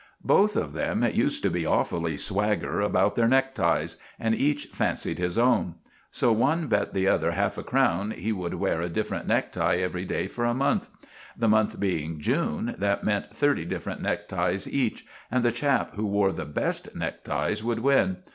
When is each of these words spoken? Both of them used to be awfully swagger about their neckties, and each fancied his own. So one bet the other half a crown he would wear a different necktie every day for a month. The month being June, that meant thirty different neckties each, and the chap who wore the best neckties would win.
Both 0.25 0.55
of 0.55 0.73
them 0.73 1.03
used 1.13 1.43
to 1.43 1.51
be 1.51 1.63
awfully 1.63 2.17
swagger 2.17 2.81
about 2.81 3.15
their 3.15 3.27
neckties, 3.27 3.97
and 4.19 4.33
each 4.33 4.65
fancied 4.71 5.19
his 5.19 5.37
own. 5.37 5.75
So 6.09 6.31
one 6.31 6.65
bet 6.65 6.95
the 6.95 7.07
other 7.07 7.33
half 7.33 7.55
a 7.59 7.63
crown 7.63 8.09
he 8.09 8.31
would 8.31 8.55
wear 8.55 8.81
a 8.81 8.89
different 8.89 9.27
necktie 9.27 9.75
every 9.75 10.05
day 10.05 10.25
for 10.25 10.43
a 10.45 10.55
month. 10.55 10.89
The 11.37 11.47
month 11.47 11.79
being 11.79 12.19
June, 12.19 12.73
that 12.79 13.03
meant 13.03 13.35
thirty 13.35 13.63
different 13.63 14.01
neckties 14.01 14.67
each, 14.67 15.05
and 15.29 15.43
the 15.45 15.51
chap 15.51 15.93
who 15.93 16.07
wore 16.07 16.31
the 16.31 16.45
best 16.45 16.95
neckties 16.95 17.63
would 17.63 17.77
win. 17.81 18.23